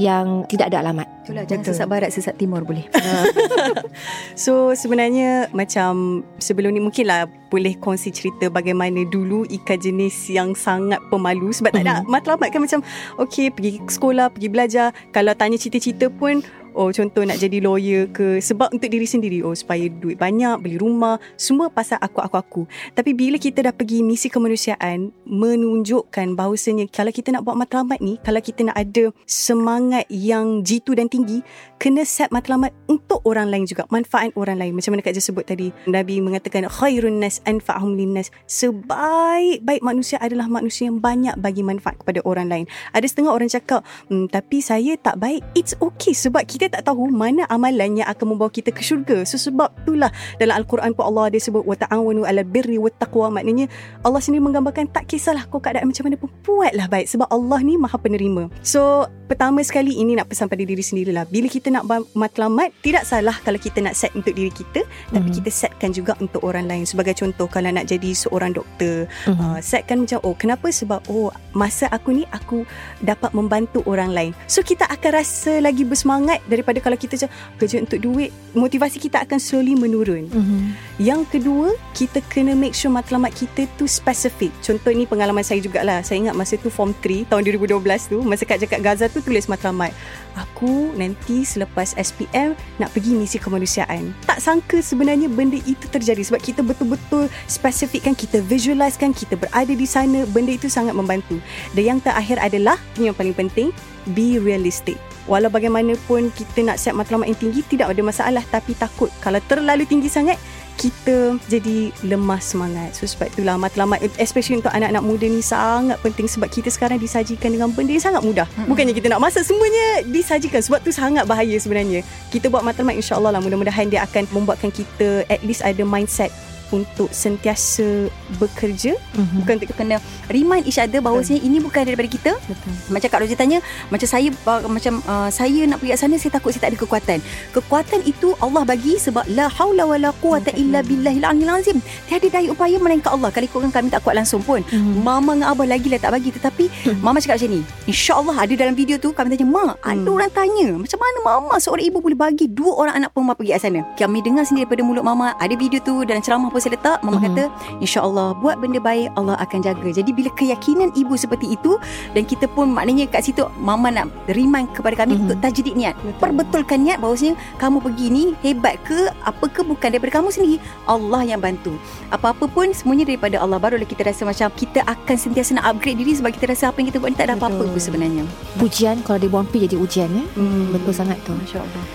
[0.00, 1.04] yang tidak ada alamat.
[1.28, 1.76] Itulah jangan Betul.
[1.76, 2.88] sesat barat sesat timur boleh.
[4.48, 11.02] so sebenarnya macam sebelum ni mungkinlah boleh kongsi cerita bagaimana dulu Ika jenis yang sangat
[11.12, 12.08] pemalu sebab tak ada hmm.
[12.08, 12.80] matlamat kan macam
[13.20, 18.38] okey pergi sekolah, pergi belajar, kalau tanya cita-cita pun Oh contoh nak jadi lawyer ke
[18.38, 23.36] Sebab untuk diri sendiri Oh supaya duit banyak Beli rumah Semua pasal aku-aku-aku Tapi bila
[23.38, 28.70] kita dah pergi misi kemanusiaan Menunjukkan bahawasanya Kalau kita nak buat matlamat ni Kalau kita
[28.70, 31.42] nak ada semangat yang jitu dan tinggi
[31.80, 34.76] Kena set matlamat untuk orang lain juga Manfaat orang lain.
[34.76, 40.46] Macam mana Kak Jess sebut tadi Nabi mengatakan Khairun nas anfa'ahum linnas Sebaik-baik manusia adalah
[40.46, 42.64] manusia yang banyak bagi manfaat kepada orang lain.
[42.92, 43.80] Ada setengah orang cakap
[44.12, 48.08] hmm, Tapi saya tak baik It's okay sebab kita kita tak tahu mana amalan yang
[48.12, 49.24] akan membawa kita ke syurga.
[49.24, 53.32] So, sebab itulah dalam Al-Quran pun Allah ada sebut wa ta'awanu 'alal birri wat taqwa.
[53.32, 53.72] Maknanya
[54.04, 57.80] Allah sendiri menggambarkan tak kisahlah kau keadaan macam mana pun buatlah baik sebab Allah ni
[57.80, 58.52] Maha penerima.
[58.60, 61.24] So, pertama sekali ini nak pesan pada diri sendirilah.
[61.30, 61.86] Bila kita nak
[62.18, 65.14] matlamat, tidak salah kalau kita nak set untuk diri kita, mm-hmm.
[65.14, 65.36] tapi mhm.
[65.38, 66.82] kita setkan juga untuk orang lain.
[66.82, 69.38] Sebagai contoh kalau nak jadi seorang doktor, mm-hmm.
[69.38, 72.66] uh, setkan macam oh, kenapa sebab oh, masa aku ni aku
[73.00, 74.32] dapat membantu orang lain.
[74.50, 79.38] So, kita akan rasa lagi bersemangat daripada kalau kita kerja untuk duit motivasi kita akan
[79.38, 80.26] slowly menurun.
[80.26, 80.60] Mhm.
[81.00, 86.02] yang kedua kita kena make sure matlamat kita tu spesifik contoh ni pengalaman saya jugalah.
[86.02, 89.46] Saya ingat masa tu form 3 tahun 2012 tu masa kat Jakat Gaza tu tulis
[89.46, 89.94] matlamat
[90.36, 94.12] aku nanti selepas SPM nak pergi misi kemanusiaan.
[94.26, 99.86] Tak sangka sebenarnya benda itu terjadi sebab kita betul-betul spesifikkan kita visualisekan kita berada di
[99.86, 101.38] sana benda itu sangat membantu.
[101.76, 103.74] Dan yang terakhir adalah yang paling penting
[104.16, 104.96] be realistic
[105.30, 109.86] walau bagaimanapun kita nak set matlamat yang tinggi tidak ada masalah tapi takut kalau terlalu
[109.86, 110.34] tinggi sangat
[110.80, 112.96] kita jadi lemah semangat.
[112.96, 117.52] So sebab itulah matlamat especially untuk anak-anak muda ni sangat penting sebab kita sekarang disajikan
[117.52, 118.48] dengan benda yang sangat mudah.
[118.64, 122.00] Bukannya kita nak masak semuanya disajikan sebab tu sangat bahaya sebenarnya.
[122.32, 126.32] Kita buat matlamat insya-Allah lah mudah-mudahan dia akan membuatkan kita at least ada mindset
[126.70, 128.94] untuk sentiasa bekerja.
[129.14, 129.36] Mhm.
[129.42, 132.32] bukan untuk kena remind each other bahawa sebenarnya ini bukan daripada kita.
[132.40, 132.72] Betul.
[132.88, 136.32] Macam Kak Roja tanya Macam saya uh, Macam uh, saya nak pergi kat sana Saya
[136.32, 137.18] takut saya tak ada kekuatan.
[137.50, 141.78] Kekuatan itu Allah bagi Sebab La hawla wa la quwata illa billahil aliyil azim.
[142.06, 143.30] Tiada daya upaya Melainkan Allah.
[143.30, 144.62] Kalau ikutkan kami tak kuat langsung pun.
[144.62, 145.00] Mhm.
[145.00, 146.30] Mama dengan Abah lagi lah tak bagi.
[146.30, 146.64] Tetapi
[146.98, 150.12] Mama cakap macam ni InsyaAllah ada dalam video tu Kami tanya Mak ada Hmm.
[150.12, 153.60] orang tanya Macam mana Mama seorang ibu boleh bagi Dua orang anak perempuan pergi kat
[153.60, 153.80] sana?
[153.94, 157.16] Kami dengar sendiri daripada mulut Mama Ada video tu Dalam ceramah pun saya letak Mama
[157.16, 157.24] Mhm.
[157.26, 157.42] kata
[157.78, 162.46] InsyaAllah Buat benda baik Allah akan jaga Jadi bila keyakinan ibu seperti itu Dan kita
[162.46, 165.22] pun maknanya kat situ Mama nak remind kepada kami Mhm.
[165.22, 166.18] Untuk tajdid niat Betul.
[166.20, 171.22] Perbetulkan niat bahawasanya Kamu pergi ni Hebat ke Apa ke bukan daripada kamu sendiri Allah
[171.24, 171.74] yang bantu
[172.08, 176.12] Apa-apa pun Semuanya daripada Allah Barulah kita rasa macam Kita akan sentiasa nak upgrade diri
[176.12, 177.72] Sebab kita rasa apa yang kita buat ni Tak ada apa-apa Betul.
[177.72, 178.24] pun sebenarnya
[178.56, 180.24] Pujian kalau dia bompi jadi ujian ya.
[180.34, 180.70] Hmm.
[180.70, 181.32] Betul sangat tu.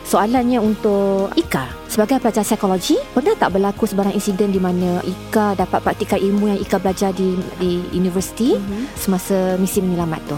[0.03, 5.83] Soalannya untuk Ika Sebagai pelajar psikologi Pernah tak berlaku sebarang insiden di mana Ika dapat
[5.83, 8.95] praktikkan ilmu yang Ika belajar di di universiti Mhm.
[8.95, 10.37] Semasa misi menyelamat tu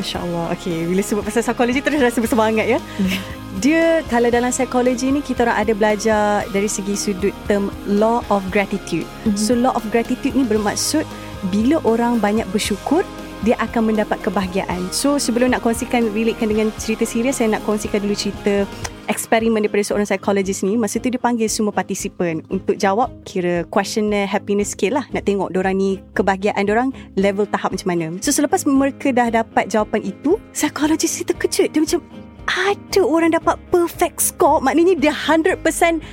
[0.00, 3.10] Masya Allah Okay Bila sebut pasal psikologi Terus rasa bersemangat ya Hmm.
[3.58, 8.40] Dia Kalau dalam psikologi ni Kita orang ada belajar Dari segi sudut term Law of
[8.48, 9.34] gratitude Mhm.
[9.34, 11.02] So law of gratitude ni bermaksud
[11.50, 13.04] Bila orang banyak bersyukur
[13.38, 14.90] dia akan mendapat kebahagiaan.
[14.90, 18.66] So sebelum nak kongsikan relatekan dengan cerita serius saya nak kongsikan dulu cerita
[19.08, 20.76] eksperimen daripada seorang psikologis ni.
[20.76, 25.04] Masa tu dia panggil semua partisipan untuk jawab kira questionnaire happiness scale lah.
[25.10, 28.06] Nak tengok orang ni kebahagiaan orang level tahap macam mana.
[28.20, 31.68] So selepas mereka dah dapat jawapan itu, psikologis ni terkejut.
[31.72, 32.00] Dia macam
[32.48, 35.60] ada orang dapat perfect score maknanya dia 100%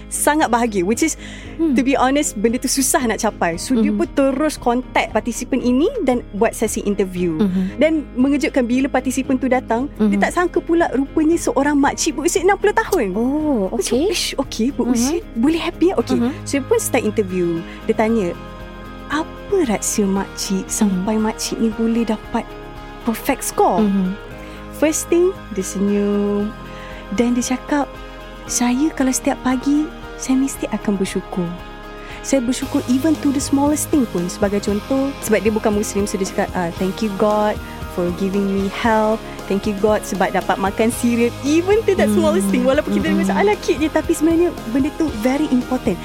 [0.08, 1.16] sangat bahagia which is
[1.56, 1.72] Hmm.
[1.72, 3.96] to be honest benda tu susah nak capai so dia Mhm.
[3.96, 7.80] pun terus contact partisipan ini dan buat sesi interview Mhm.
[7.80, 10.22] dan mengejutkan bila partisipan tu datang dia Mhm.
[10.22, 15.64] tak sangka pula rupanya seorang makcik berusia 60 tahun Oh okay Ish, okay berusia boleh
[15.64, 16.36] happy okay Mhm.
[16.44, 18.36] so dia pun start interview dia tanya
[19.08, 22.44] apa rahsia makcik sampai makcik ni boleh dapat
[23.06, 24.12] perfect score Mhm.
[24.76, 26.52] First thing Dia senyum.
[27.14, 27.88] Dan dia cakap
[28.46, 31.48] Saya kalau setiap pagi Saya mesti akan bersyukur.
[32.26, 34.28] Saya bersyukur Even to the smallest thing pun.
[34.28, 37.56] Sebagai contoh Sebab dia bukan Muslim So dia cakap ah, Thank you God
[37.96, 39.24] For giving me health.
[39.48, 42.20] Thank you God Sebab dapat makan cereal Even to that Hmm.
[42.20, 42.68] smallest thing.
[42.68, 43.24] Walaupun kita Hmm.
[43.24, 45.96] macam Alah cute je Tapi sebenarnya Benda tu very important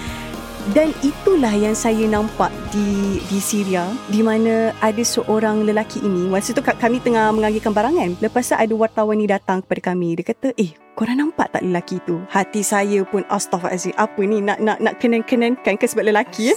[0.76, 6.52] dan itulah yang saya nampak di di Syria di mana ada seorang lelaki ini masa
[6.52, 8.12] tu kami tengah mengagikan barangan.
[8.20, 10.20] Lepas tu ada wartawan ni datang kepada kami.
[10.20, 12.20] Dia kata eh korang nampak tak lelaki tu?
[12.28, 14.44] Hati saya pun astaghfirullahalazim apa ni?
[14.44, 16.56] Nak nak nak kenan-kenankan ke sebab lelaki ya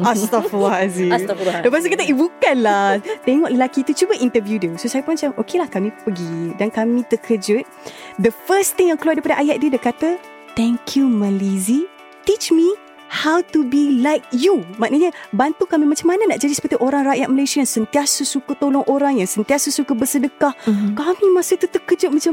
[0.00, 1.12] astaghfirullahalazim.
[1.60, 3.04] Lepas tu kita Eh bukanlah.
[3.28, 4.72] Tengok lelaki tu Cuba interview dia.
[4.80, 6.56] So saya pun macam Okay lah kami pergi.
[6.56, 7.68] Dan kami terkejut.
[8.16, 10.16] The first thing yang keluar Daripada ayat dia Dia kata
[10.56, 11.84] Thank you Malizi.
[12.24, 14.64] Teach me How to be like you.
[14.80, 18.88] Maknanya Bantu kami macam mana Nak jadi seperti orang rakyat Malaysia Yang sentiasa suka tolong
[18.88, 20.56] orang Yang sentiasa suka bersedekah.
[20.64, 20.96] Mhm.
[20.96, 22.32] Kami masa tu terkejut macam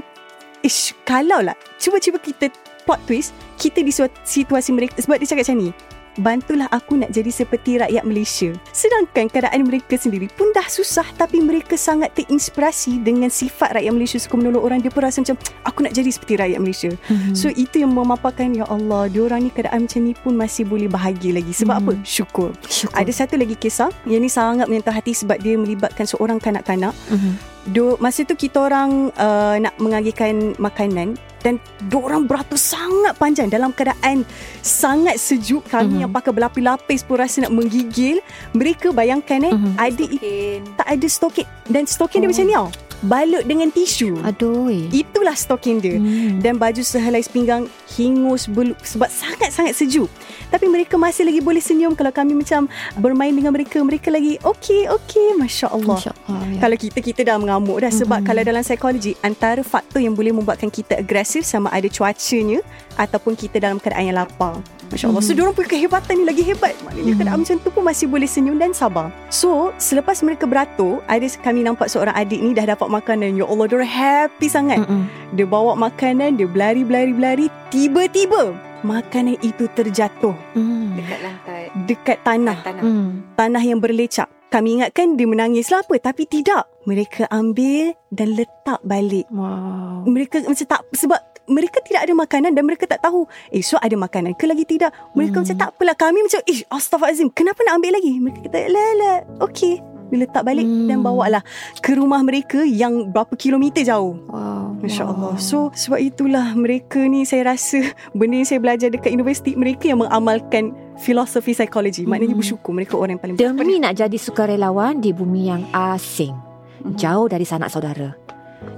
[0.63, 2.47] Ish Kalau lah Cuba-cuba kita
[2.87, 3.91] Plot twist Kita di
[4.23, 4.95] situasi mereka.
[5.03, 5.71] Sebab dia cakap macam ni
[6.17, 11.37] Bantulah aku nak jadi seperti rakyat Malaysia Sedangkan keadaan mereka sendiri pun dah susah Tapi
[11.37, 15.79] mereka sangat terinspirasi Dengan sifat rakyat Malaysia Suka menolong orang Dia pun rasa macam Aku
[15.81, 17.33] nak jadi seperti rakyat Malaysia Mhm.
[17.33, 21.31] So itu yang memaparkan Ya Allah Diorang ni keadaan macam ni pun Masih boleh bahagia
[21.31, 21.83] lagi Sebab Hmm.
[21.85, 21.93] apa?
[22.01, 22.95] Syukur Syukur.
[22.95, 27.33] Ada satu lagi kisah Yang ni sangat menyentuh hati Sebab dia melibatkan seorang kanak-kanak Mhm.
[27.69, 31.55] Do, masa tu kita orang uh, nak mengagikan makanan dan
[31.89, 34.25] orang beratur sangat panjang dalam keadaan
[34.59, 36.01] sangat sejuk kami Mhm.
[36.01, 38.19] yang pakai berlapis-lapis pun rasa nak menggigil
[38.51, 39.73] mereka bayangkan eh Mhm.
[39.77, 42.31] ada i- tak ada stokin dan stokin dia Oh.
[42.33, 42.67] macam ni tau
[43.05, 44.19] balut dengan tisu.
[44.25, 44.69] Aduh.
[44.91, 45.97] Itulah stalking dia.
[45.99, 46.43] Hmm.
[46.43, 50.09] Dan baju sehelai pinggang hingus belu sebab sangat-sangat sejuk.
[50.49, 52.65] Tapi mereka masih lagi boleh senyum kalau kami macam
[52.97, 53.79] bermain dengan mereka.
[53.79, 55.37] Mereka lagi okey, okey.
[55.37, 55.97] Masya Allah.
[55.99, 56.41] Masya Allah.
[56.49, 56.59] Ya.
[56.59, 58.27] Kalau kita kita dah mengamuk dah sebab mm-hmm.
[58.27, 62.59] kalau dalam psikologi antara faktor yang boleh membuatkan kita agresif sama ada cuacanya
[62.97, 64.59] ataupun kita dalam keadaan yang lapar.
[64.89, 65.21] Masya Allah.
[65.21, 66.73] So, diorang punya kehebatan ni lagi hebat.
[66.81, 69.13] Maknanya keadaan macam tu pun masih boleh senyum dan sabar.
[69.29, 73.37] So, selepas mereka beratur, ada kami nampak seorang adik ni dah dapat makanan.
[73.37, 74.81] Ya Allah, diorang happy sangat.
[74.81, 75.05] Mm-mm.
[75.37, 77.53] Dia bawa makanan, dia berlari-berlari-berlari.
[77.69, 80.95] Tiba-tiba, makanan itu terjatuh Hmm.
[80.97, 81.63] Dekat lantai.
[81.85, 82.57] dekat tanah.
[82.65, 82.83] Tanah.
[82.83, 83.09] Hmm.
[83.37, 84.27] Tanah yang berlecak.
[84.49, 85.93] Kami ingatkan dia menangis lah apa.
[86.01, 86.65] Tapi tidak.
[86.89, 89.29] Mereka ambil dan letak balik.
[89.29, 90.01] Wow.
[90.09, 94.37] Mereka macam tak sebab mereka tidak ada makanan dan mereka tak tahu esok ada makanan
[94.37, 94.93] ke lagi tidak.
[95.11, 95.43] Mereka Hmm.
[95.43, 95.95] macam tak apalah.
[95.97, 97.29] Kami macam ish astaghfirullahalazim.
[97.33, 98.13] Kenapa nak ambil lagi?
[98.15, 99.13] Mereka kata la la.
[99.41, 99.81] Okey.
[100.09, 100.89] Dia letak balik Hmm.
[100.89, 101.43] dan bawa lah
[101.81, 104.17] ke rumah mereka yang berapa kilometer jauh.
[104.25, 104.81] Wow.
[104.81, 105.11] Masya wow.
[105.11, 105.33] Allah.
[105.37, 107.77] So sebab itulah mereka ni saya rasa
[108.17, 112.09] benda yang saya belajar dekat universiti mereka yang mengamalkan filosofi psikologi.
[112.09, 112.41] Maknanya Hmm.
[112.41, 116.33] bersyukur mereka orang yang paling Demi nak jadi sukarelawan di bumi yang asing.
[116.81, 116.97] Mhm.
[116.97, 118.17] Jauh dari sanak saudara.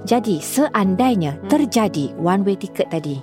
[0.02, 1.48] Jadi seandainya Hmm.
[1.48, 3.22] terjadi one way ticket tadi.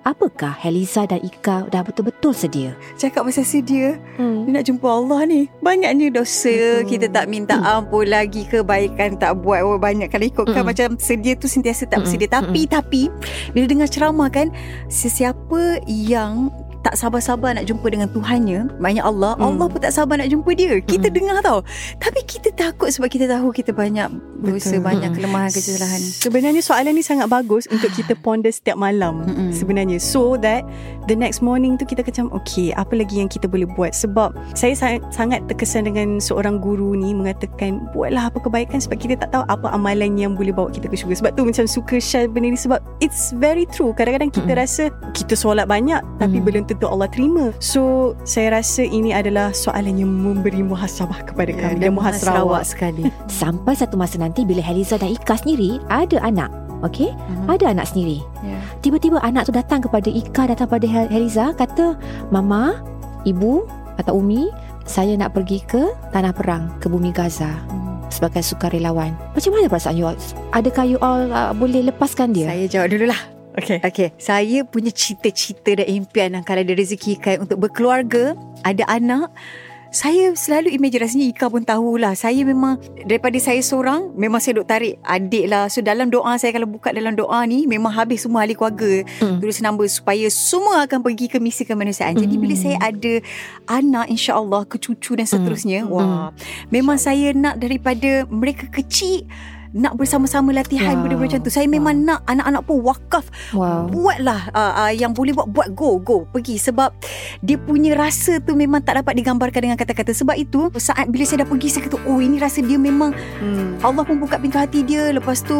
[0.00, 2.72] Apakah Heliza dan Ika dah betul-betul sedia?
[2.96, 4.48] Cakap pasal sedia Hmm.
[4.48, 6.88] Dia nak jumpa Allah ni Banyaknya dosa Betul.
[6.88, 10.68] Kita tak minta ampun lagi Kebaikan tak buat oh, Banyak kali ikutkan Mm.
[10.72, 12.04] Macam sedia tu Sentiasa tak Mm-mm.
[12.08, 13.02] bersedia Tapi Tapi
[13.52, 14.48] Bila dengar ceramah kan
[14.88, 16.48] Sesiapa yang
[16.80, 19.44] tak sabar-sabar nak jumpa dengan Tuhannya Banyak Allah Mm.
[19.46, 21.14] Allah pun tak sabar nak jumpa dia Kita Mm.
[21.14, 21.60] dengar tau
[21.96, 24.08] Tapi kita takut Sebab kita tahu Kita banyak
[24.40, 24.84] dosa Betul.
[24.84, 25.16] Banyak Mm.
[25.16, 29.52] kelemahan Kesalahan Sebenarnya soalan ni sangat bagus untuk kita ponder setiap malam Mm-mm.
[29.52, 30.00] sebenarnya.
[30.00, 30.64] So that
[31.04, 33.92] the next morning tu kita macam okay, apa lagi yang kita boleh buat?
[33.92, 39.14] Sebab saya sangat, sangat terkesan dengan seorang guru ni mengatakan buatlah apa kebaikan sebab kita
[39.18, 41.20] tak tahu apa amalan yang boleh bawa kita ke syurga.
[41.20, 43.92] Sebab tu macam suka share benda ni sebab it's very true.
[43.92, 44.62] Kadang-kadang kita Mm-mm.
[44.62, 46.44] rasa kita solat banyak tapi Mm.
[46.46, 47.50] belum tentu Allah terima.
[47.58, 51.74] So saya rasa ini adalah soalan yang memberi muhasabah kepada Ya, kami.
[51.76, 52.62] dan Yang muhasrawak.
[52.64, 53.04] sekali
[53.42, 56.48] Sampai satu masa nanti bila Heliza dan Ika sendiri ada anak.
[56.80, 57.10] Okey?
[57.10, 57.44] Mhm.
[57.50, 58.22] Ada anak sendiri.
[58.40, 58.56] Ya.
[58.80, 61.98] Tiba-tiba anak tu datang kepada Ika, datang pada Hel- Heliza kata,
[62.30, 62.80] "Mama,
[63.22, 64.48] ibu atau Umi,
[64.88, 67.50] saya nak pergi ke tanah perang, ke bumi Gaza."
[68.10, 69.14] sebagai sukarelawan.
[69.30, 70.18] Macam mana perasaan you all?
[70.50, 72.50] Adakah you all uh, boleh lepaskan dia?
[72.50, 73.20] Saya jawab dululah
[73.60, 73.78] Okay.
[73.84, 78.32] Okay, saya punya cita-cita dan impian dan kalau ada rezeki kan untuk berkeluarga,
[78.64, 79.28] ada anak,
[79.90, 82.14] saya selalu imagine rasanya Ika pun tahulah.
[82.14, 85.66] Saya memang daripada saya seorang, memang saya duk tarik adik lah.
[85.66, 89.02] So dalam doa saya kalau buka dalam doa ni, memang habis semua ahli keluarga.
[89.18, 89.42] Hmm.
[89.42, 92.14] Tulis nama supaya semua akan pergi ke misi kemanusiaan.
[92.14, 92.62] Jadi bila Hmm.
[92.62, 93.12] saya ada
[93.66, 95.90] anak insya-Allah ke cucu dan seterusnya, Hmm.
[95.90, 96.30] wah.
[96.70, 99.26] Memang saya nak daripada mereka kecil
[99.72, 101.02] nak bersama-sama latihan Wow.
[101.04, 101.50] benda-benda macam tu.
[101.50, 103.86] Saya memang nak anak-anak pun wakaf Wow.
[103.86, 106.90] buatlah uh, uh, yang boleh buat buat go go pergi sebab
[107.38, 111.42] dia punya rasa tu memang tak dapat digambarkan dengan kata-kata sebab itu saat bila saya
[111.42, 113.78] dah pergi saya kata oh ini rasa dia memang Hmm.
[113.80, 115.54] Allah pun buka pintu hati dia lepas tu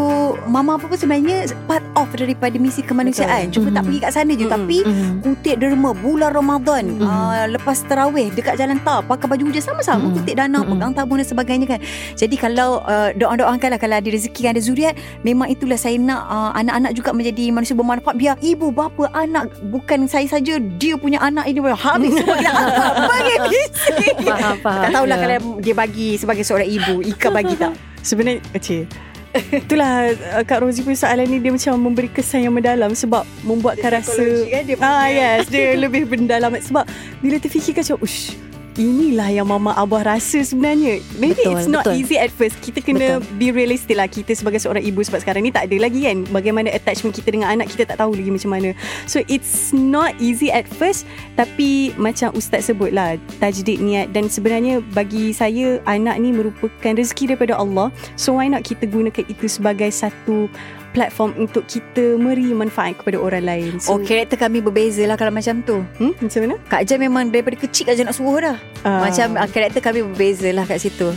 [0.44, 3.86] mama apa pun sebenarnya part of daripada misi kemanusiaan cuma tak Mhm.
[3.86, 4.50] pergi kat sana je Mhm.
[4.50, 5.12] tapi Hmm.
[5.20, 7.02] kutip derma bulan Ramadan Mhm.
[7.02, 10.14] uh, lepas terawih dekat jalan tar pakai baju hujan sama-sama Mhm.
[10.16, 10.68] kutip dana Mhm.
[10.68, 11.80] pegang tabung dan sebagainya kan
[12.14, 16.50] jadi kalau uh, doa-doakan lah kalau ada rezeki ada zuriat memang itulah saya nak uh,
[16.56, 18.16] anak-anak juga menjadi manusia bermanfaat.
[18.16, 22.92] Biar ibu bapa anak bukan saya saja dia punya anak ini habis semua kita angkat
[23.04, 23.62] bagi
[24.24, 24.82] Faham, faham.
[24.82, 25.22] tak tahulah Ya.
[25.22, 27.76] kalau dia bagi sebagai seorang ibu Ika bagi tak?
[28.08, 28.84] Sebenarnya Cik
[29.52, 34.00] Itulah uh, Kak Rozi punya soalan ni Dia macam memberi kesan yang mendalam Sebab membuatkan
[34.00, 36.50] rasa kan dia Ah yes Dia lebih mendalam.
[36.56, 36.82] Sebab
[37.20, 38.34] Bila terfikirkan macam Ush
[38.78, 41.02] Inilah yang mama abah rasa sebenarnya.
[41.18, 41.98] Maybe Betul, it's not betul.
[41.98, 42.54] easy at first.
[42.62, 44.06] Kita kena be realistic lah.
[44.06, 46.22] Kita sebagai seorang ibu Sebab sekarang ni tak ada lagi kan.
[46.30, 48.70] Bagaimana attachment kita dengan anak Kita tak tahu lagi macam mana.
[49.10, 51.02] So it's not easy at first.
[51.34, 54.14] Tapi macam Ustaz sebut lah Tajdid niat.
[54.14, 57.90] Dan sebenarnya bagi saya Anak ni merupakan rezeki daripada Allah.
[58.14, 60.46] So why not kita gunakan itu sebagai satu
[60.90, 63.72] platform untuk kita beri manfaat kepada orang lain.
[63.78, 66.56] So, Oh karakter kami berbeza lah kalau macam tu Hmm, macam mana?
[66.66, 70.00] Kak Jan memang daripada kecil Kak Jan nak suruh dah Uh, Macam uh, karakter kami
[70.00, 71.12] berbeza lah kat situ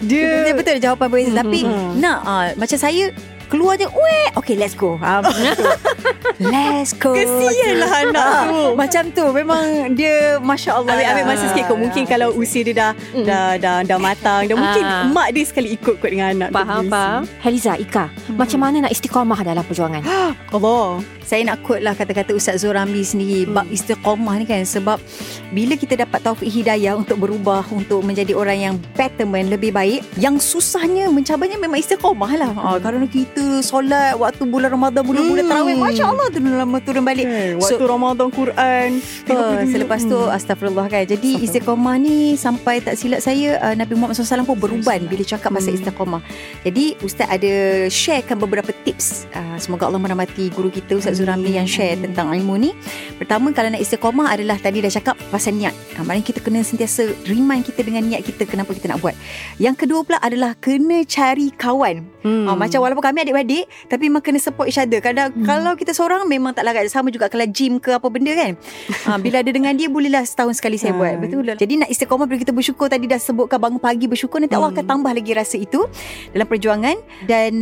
[0.00, 1.90] dia Betul betul jawapan berbeza Hmm, Tapi hmm.
[2.00, 3.04] nak uh, Macam saya
[3.52, 5.20] Keluar je Weh Okay let's go ha,
[6.42, 8.60] Let's go Kesian lah anak Ah, tu.
[8.74, 9.62] Macam tu Memang
[9.92, 13.24] dia Masya Allah Ambil, ambil masa sikit kot Mungkin kalau usia dia dah Mm.
[13.24, 15.04] dah, dah, dah matang dah Mungkin Ah.
[15.06, 16.90] mak dia sekali ikut kot dengan anak tu Faham, berisi.
[16.90, 17.20] faham.
[17.38, 20.00] Heliza, Ika, macam mana nak istiqamah dalam perjuangan?
[20.56, 23.56] Allah saya nak quote lah kata-kata Ustaz Zoramli sendiri hmm.
[23.56, 25.00] bab istiqamah ni kan sebab
[25.48, 30.36] bila kita dapat taufik hidayah untuk berubah untuk menjadi orang yang betterment lebih baik yang
[30.36, 32.60] susahnya mencabarnya memang istiqamah lah hmm.
[32.60, 35.52] ha, kerana kita solat waktu bulan Ramadan bulan-bulan hmm.
[35.56, 37.56] tarawih Masya Allah tu lama turun balik okay.
[37.56, 38.88] waktu so, Ramadan Quran
[39.32, 40.36] uh, selepas tu hmm.
[40.36, 41.46] astagfirullah kan jadi Sampai.
[41.48, 45.72] istiqamah ni sampai tak silap saya uh, Nabi Muhammad SAW pun beruban bila cakap pasal
[45.72, 45.80] hmm.
[45.80, 46.20] istiqamah
[46.60, 47.52] jadi Ustaz ada
[47.88, 52.58] sharekan beberapa tips uh, semoga Allah merahmati guru kita Ustaz Zuramli yang share tentang ilmu
[52.58, 52.74] ni.
[53.14, 55.70] Pertama kalau nak istiqamah adalah tadi dah cakap pasal niat.
[55.94, 59.14] Ha, maknanya kita kena sentiasa remind kita dengan niat kita kenapa kita nak buat.
[59.62, 62.02] Yang kedua pula adalah kena cari kawan.
[62.26, 62.46] Hmm.
[62.50, 64.98] ha, macam walaupun kami adik-adik tapi memang kena support each other.
[64.98, 65.46] Kadang hmm.
[65.46, 66.90] kalau kita seorang memang tak larat.
[66.90, 68.58] Sama juga kalau gym ke apa benda kan.
[69.06, 71.22] Ha, bila ada dengan dia bolehlah setahun sekali saya buat.
[71.22, 74.62] Betul jadi nak istiqamah bila kita bersyukur tadi dah sebutkan bangun pagi bersyukur nanti hmm.
[74.66, 75.86] Allah akan tambah lagi rasa itu
[76.34, 76.96] dalam perjuangan.
[77.30, 77.52] Dan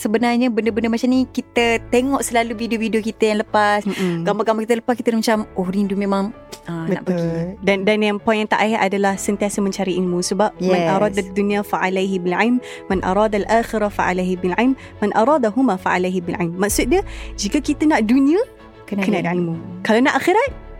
[0.00, 4.22] sebenarnya benda-benda macam ni kita tengok selalu video-video kita yang lepas hmm.
[4.22, 6.30] gambar-gambar kita lepas kita macam oh rindu memang
[6.70, 10.54] uh, nak pergi dan dan yang poin yang tak akhir adalah sentiasa mencari ilmu sebab
[10.62, 10.70] yes.
[10.70, 14.78] man arada dunya fa alaihi bil ilm man arada al akhirah fa alaihi bil ilm
[15.02, 17.00] man arada huma fa alaihi bil ilm maksud dia
[17.34, 18.38] jika kita nak dunia
[18.86, 20.70] kena, kena ada ilmu kalau nak akhirat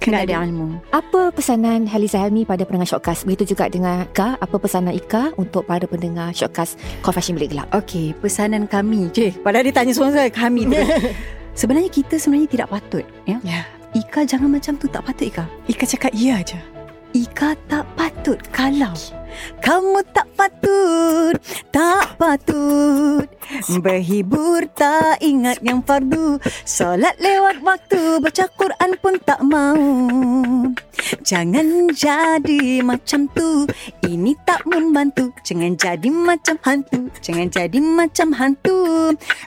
[0.00, 0.80] kena, ada ilmu.
[0.90, 3.28] Apa pesanan Haliza Helmi pada pendengar Shortcast?
[3.28, 4.40] Begitu juga dengan Ika.
[4.40, 7.68] Apa pesanan Ika untuk para pendengar Shortcast Confession Bilik Gelap?
[7.76, 9.12] Okey, pesanan kami.
[9.12, 10.80] Cik, padahal dia tanya semua kami tu.
[11.54, 13.04] sebenarnya kita sebenarnya tidak patut.
[13.26, 13.38] Ya?
[13.42, 13.64] Yeah.
[13.90, 15.44] Ika jangan macam tu tak patut Ika.
[15.66, 16.58] Ika cakap iya aja.
[17.10, 18.94] Ika tak patut kalau
[19.62, 21.34] kamu tak patut,
[21.70, 23.26] tak patut
[23.82, 29.78] Berhibur tak ingat yang fardu Solat lewat waktu, baca Quran pun tak mau
[31.26, 33.66] Jangan jadi macam tu,
[34.06, 35.34] ini tak membantu.
[35.42, 38.78] Jangan jadi macam hantu, jangan jadi macam hantu.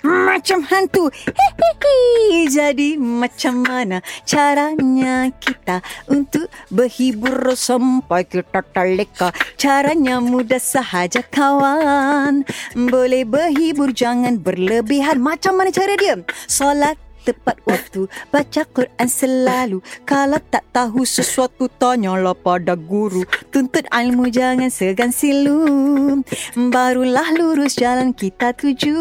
[0.03, 2.47] Macam hantu, hehehe.
[2.51, 5.79] Jadi macam mana caranya kita
[6.11, 12.43] Untuk berhibur sampai kita terleka Caranya mudah sahaja kawan.
[12.75, 15.23] Boleh berhibur jangan berlebihan.
[15.23, 16.19] Macam mana cara dia?
[16.49, 19.79] Solat tepat waktu Baca Quran selalu.
[20.03, 23.23] Kalau tak tahu sesuatu Tanyalah pada guru.
[23.49, 26.21] Tuntut ilmu jangan segan silu.
[26.57, 28.99] Barulah lurus jalan kita tuju.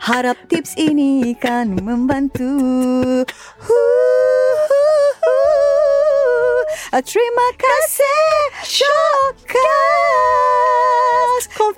[0.00, 2.56] Harap tips ini kan membantu.
[6.88, 9.68] Terima kasih Showcast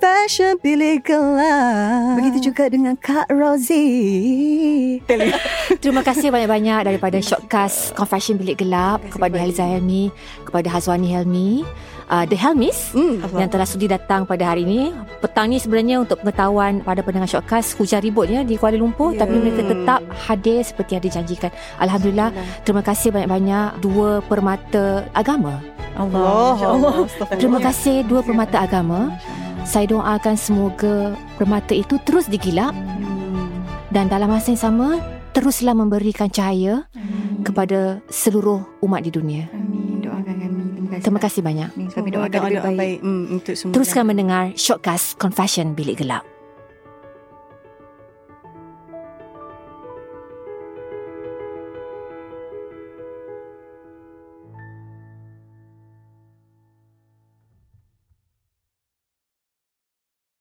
[0.01, 4.97] Confession pilih gelap Begitu juga dengan Kak Rosie
[5.85, 10.09] Terima kasih banyak-banyak Daripada Showcast Confession Bilik Gelap Kepada Haliza Helmi
[10.49, 11.69] Kepada Hazwani Helmi
[12.09, 14.89] uh, The Helmis mm, yang telah sudi datang pada hari ini.
[15.21, 19.21] Petang ni sebenarnya untuk pengetahuan pada pendengar Shortcast hujan ributnya di Kuala Lumpur yeah.
[19.21, 21.53] tapi mereka tetap hadir seperti yang dijanjikan.
[21.77, 22.33] Alhamdulillah.
[22.65, 25.61] Terima kasih banyak-banyak dua permata agama.
[25.93, 26.57] Allah.
[26.57, 26.95] Allah.
[27.37, 29.13] Terima kasih dua permata agama.
[29.65, 32.75] Saya doakan semoga permata itu terus digilap
[33.91, 34.89] dan dalam masa yang sama
[35.31, 36.87] teruslah memberikan cahaya
[37.47, 39.47] kepada seluruh umat di dunia.
[41.01, 41.71] Terima kasih banyak.
[41.97, 42.99] Kami doakan baik.
[43.01, 46.40] Hmm, untuk semua Teruskan mendengar Shortcast Confession Bilik Gelap.